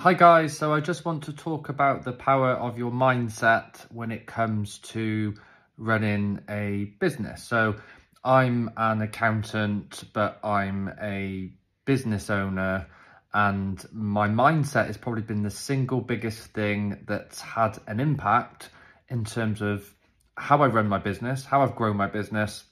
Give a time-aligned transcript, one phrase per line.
[0.00, 4.10] Hi guys, so I just want to talk about the power of your mindset when
[4.10, 5.34] it comes to
[5.76, 7.44] running a business.
[7.44, 7.76] So
[8.24, 11.52] I'm an accountant, but I'm a
[11.84, 12.86] business owner
[13.34, 18.70] and my mindset has probably been the single biggest thing that's had an impact
[19.10, 19.86] in terms of
[20.34, 22.64] how I run my business, how I've grown my business,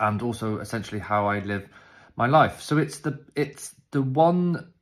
[0.00, 1.68] and also essentially how I live
[2.16, 2.60] my life.
[2.60, 4.72] So it's the it's the one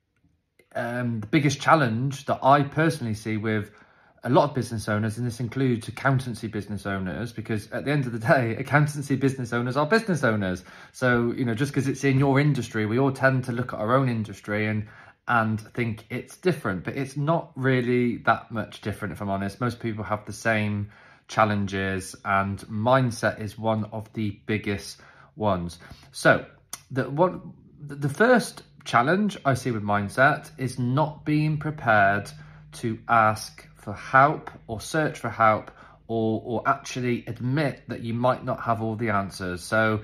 [0.74, 3.70] um, the biggest challenge that I personally see with
[4.24, 8.06] a lot of business owners, and this includes accountancy business owners, because at the end
[8.06, 10.64] of the day, accountancy business owners are business owners.
[10.92, 13.78] So, you know, just because it's in your industry, we all tend to look at
[13.78, 14.86] our own industry and
[15.30, 19.60] and think it's different, but it's not really that much different, if I'm honest.
[19.60, 20.90] Most people have the same
[21.28, 24.98] challenges, and mindset is one of the biggest
[25.36, 25.78] ones.
[26.12, 26.46] So,
[26.90, 32.30] the one the first challenge I see with mindset is not being prepared
[32.80, 35.70] to ask for help or search for help
[36.06, 39.62] or, or actually admit that you might not have all the answers.
[39.62, 40.00] So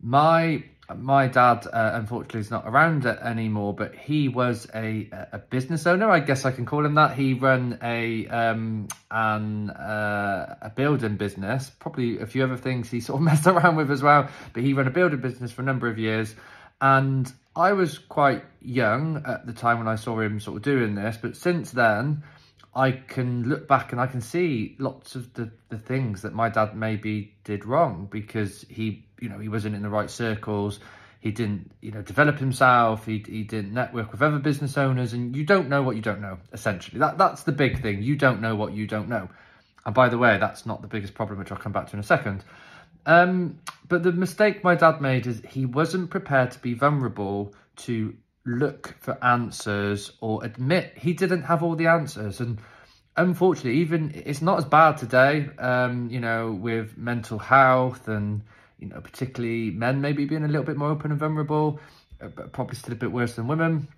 [0.00, 0.62] my
[0.94, 6.10] my dad uh, unfortunately is not around anymore, but he was a a business owner.
[6.10, 7.14] I guess I can call him that.
[7.14, 13.00] He ran a um an uh, a building business, probably a few other things he
[13.00, 14.28] sort of messed around with as well.
[14.52, 16.34] But he ran a building business for a number of years,
[16.80, 20.94] and I was quite young at the time when I saw him sort of doing
[20.94, 22.22] this, but since then,
[22.74, 26.48] I can look back and I can see lots of the, the things that my
[26.48, 30.78] dad maybe did wrong because he, you know, he wasn't in the right circles.
[31.18, 33.04] He didn't, you know, develop himself.
[33.04, 36.20] He, he didn't network with other business owners and you don't know what you don't
[36.20, 37.00] know, essentially.
[37.00, 38.02] That That's the big thing.
[38.02, 39.28] You don't know what you don't know.
[39.84, 42.00] And by the way, that's not the biggest problem, which I'll come back to in
[42.00, 42.44] a second.
[43.08, 48.14] Um, but the mistake my dad made is he wasn't prepared to be vulnerable to
[48.44, 52.40] look for answers or admit he didn't have all the answers.
[52.40, 52.58] And
[53.16, 58.42] unfortunately, even it's not as bad today, um, you know, with mental health and,
[58.78, 61.80] you know, particularly men maybe being a little bit more open and vulnerable,
[62.20, 63.88] uh, but probably still a bit worse than women.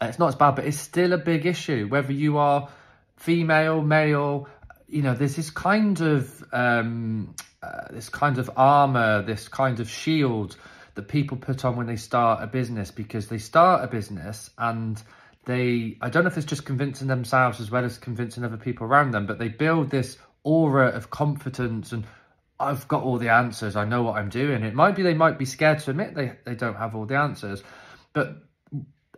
[0.00, 2.68] It's not as bad, but it's still a big issue, whether you are
[3.16, 4.48] female, male,
[4.86, 9.88] you know, there's this kind of um, uh, this kind of armor, this kind of
[9.88, 10.56] shield
[10.94, 15.02] that people put on when they start a business because they start a business and
[15.44, 18.86] they I don't know if it's just convincing themselves as well as convincing other people
[18.86, 22.04] around them, but they build this aura of confidence and
[22.58, 23.76] I've got all the answers.
[23.76, 24.62] I know what I'm doing.
[24.62, 27.16] It might be they might be scared to admit they, they don't have all the
[27.16, 27.62] answers.
[28.12, 28.42] But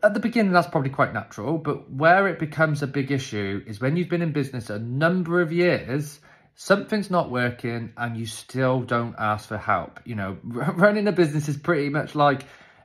[0.03, 1.59] at the beginning, that's probably quite natural.
[1.59, 5.41] But where it becomes a big issue is when you've been in business a number
[5.41, 6.19] of years
[6.61, 10.01] something's not working and you still don't ask for help.
[10.05, 12.43] You know, running a business is pretty much like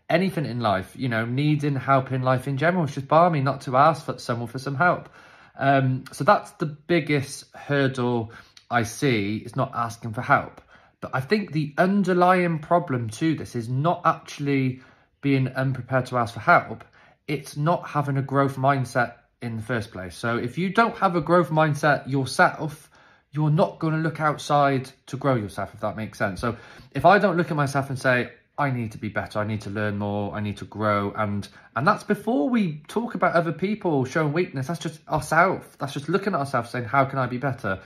[0.07, 2.83] anything in life, you know, needing help in life in general.
[2.83, 5.09] It's just balmy not to ask for someone for some help.
[5.57, 8.31] Um, so that's the biggest hurdle
[8.69, 10.61] I see is not asking for help.
[11.01, 14.81] But I think the underlying problem to this is not actually
[15.21, 16.83] being unprepared to ask for help.
[17.27, 20.15] It's not having a growth mindset in the first place.
[20.15, 22.91] So if you don't have a growth mindset yourself,
[23.33, 26.39] you're not going to look outside to grow yourself, if that makes sense.
[26.39, 26.55] So
[26.91, 29.61] if I don't look at myself and say, I need to be better, I need
[29.61, 33.51] to learn more, I need to grow, and and that's before we talk about other
[33.51, 34.67] people showing weakness.
[34.67, 35.65] That's just ourselves.
[35.79, 37.79] That's just looking at ourselves saying, how can I be better?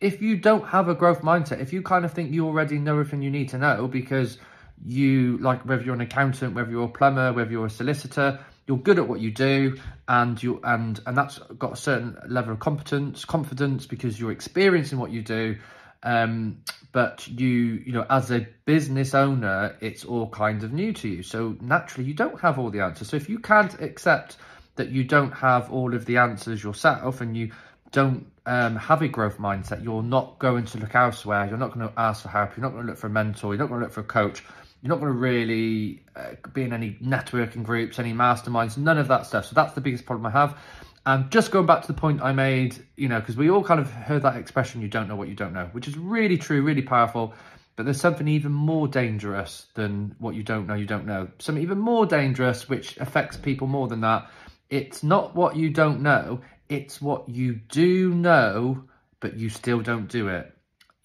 [0.00, 2.92] If you don't have a growth mindset, if you kind of think you already know
[2.92, 4.38] everything you need to know because
[4.82, 8.78] you like whether you're an accountant, whether you're a plumber, whether you're a solicitor, you're
[8.78, 12.60] good at what you do and you and and that's got a certain level of
[12.60, 15.56] competence confidence because you're experiencing what you do
[16.02, 16.62] um,
[16.92, 21.22] but you you know as a business owner it's all kind of new to you.
[21.22, 23.08] So naturally you don't have all the answers.
[23.08, 24.36] So if you can't accept
[24.76, 27.50] that you don't have all of the answers yourself and you
[27.92, 31.86] don't um, have a growth mindset you're not going to look elsewhere you're not going
[31.86, 33.80] to ask for help you're not going to look for a mentor you're not going
[33.80, 34.42] to look for a coach
[34.82, 39.08] you're not going to really uh, be in any networking groups, any masterminds, none of
[39.08, 39.46] that stuff.
[39.46, 40.56] So that's the biggest problem I have.
[41.04, 43.80] And just going back to the point I made, you know, because we all kind
[43.80, 46.62] of heard that expression, you don't know what you don't know, which is really true,
[46.62, 47.34] really powerful.
[47.76, 51.28] But there's something even more dangerous than what you don't know, you don't know.
[51.38, 54.30] Something even more dangerous, which affects people more than that.
[54.68, 58.84] It's not what you don't know, it's what you do know,
[59.20, 60.52] but you still don't do it.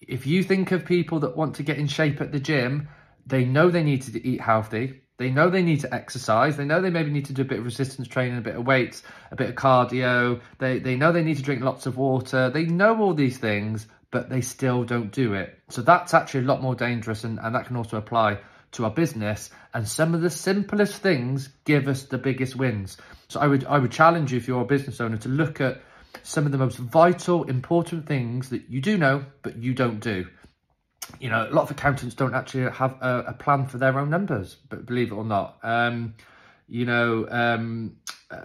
[0.00, 2.88] If you think of people that want to get in shape at the gym,
[3.26, 5.00] they know they need to eat healthy.
[5.16, 6.56] They know they need to exercise.
[6.56, 8.66] They know they maybe need to do a bit of resistance training, a bit of
[8.66, 10.40] weights, a bit of cardio.
[10.58, 12.50] They, they know they need to drink lots of water.
[12.50, 15.58] They know all these things, but they still don't do it.
[15.70, 18.38] So that's actually a lot more dangerous, and, and that can also apply
[18.74, 22.96] to our business and some of the simplest things give us the biggest wins.
[23.28, 25.82] So I would I would challenge you if you're a business owner to look at
[26.22, 30.26] some of the most vital, important things that you do know, but you don't do.
[31.20, 34.10] You know, a lot of accountants don't actually have a, a plan for their own
[34.10, 35.58] numbers, but believe it or not.
[35.62, 36.14] Um,
[36.68, 37.96] you know, um,
[38.30, 38.36] uh,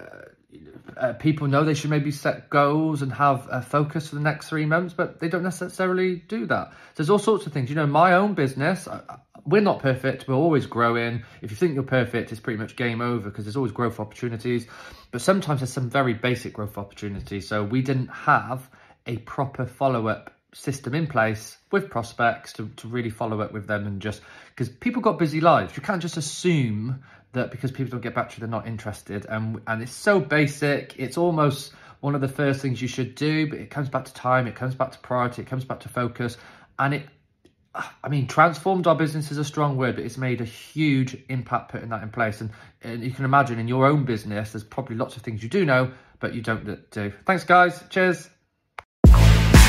[0.97, 4.49] uh, people know they should maybe set goals and have a focus for the next
[4.49, 6.71] three months, but they don't necessarily do that.
[6.71, 7.69] So there's all sorts of things.
[7.69, 9.01] You know, my own business, I,
[9.45, 10.27] we're not perfect.
[10.27, 11.23] We're always growing.
[11.41, 14.67] If you think you're perfect, it's pretty much game over because there's always growth opportunities.
[15.11, 17.47] But sometimes there's some very basic growth opportunities.
[17.47, 18.69] So we didn't have
[19.05, 23.67] a proper follow up system in place with prospects to, to really follow up with
[23.67, 25.75] them and just because people got busy lives.
[25.75, 27.03] You can't just assume
[27.33, 29.25] that because people don't get back to you, they're not interested.
[29.25, 30.95] And, and it's so basic.
[30.97, 34.13] It's almost one of the first things you should do, but it comes back to
[34.13, 36.37] time, it comes back to priority, it comes back to focus.
[36.79, 37.03] And it
[38.03, 41.71] I mean, transformed our business is a strong word, but it's made a huge impact
[41.71, 42.41] putting that in place.
[42.41, 42.49] And,
[42.81, 45.65] and you can imagine in your own business, there's probably lots of things you do
[45.65, 47.13] know, but you don't do.
[47.25, 47.81] Thanks, guys.
[47.89, 48.29] Cheers.